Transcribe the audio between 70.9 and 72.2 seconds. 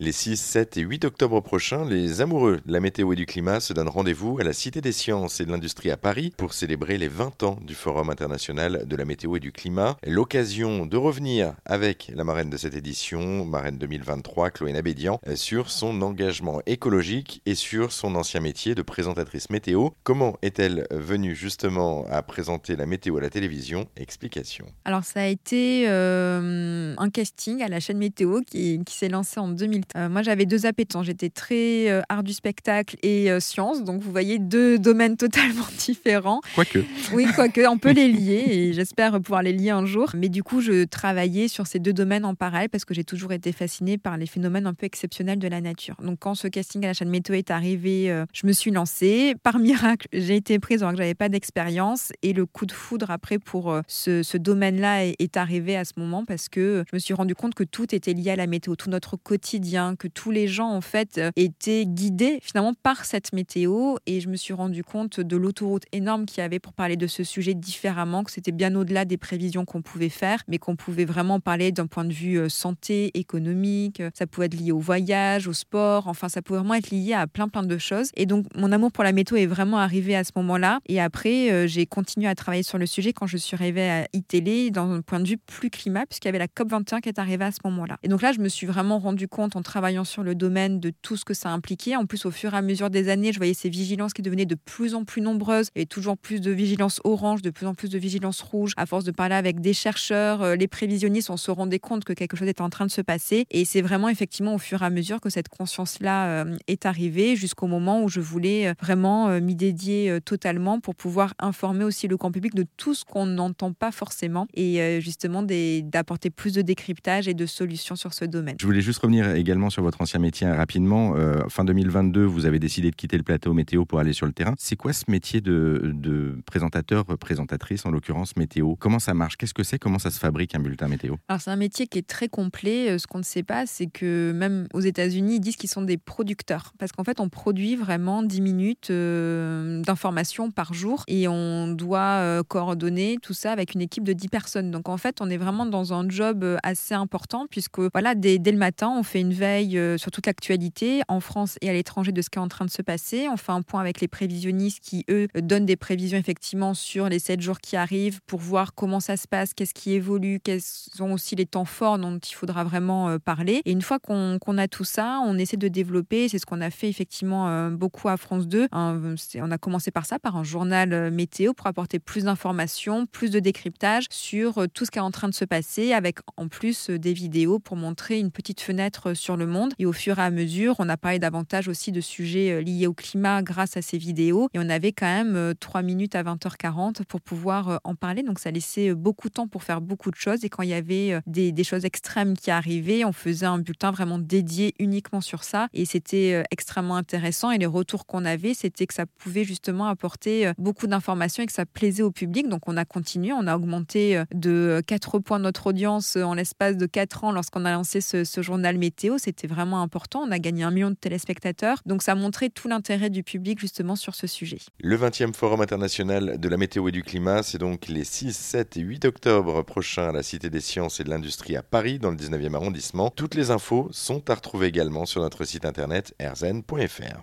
vraiment parler d'un point de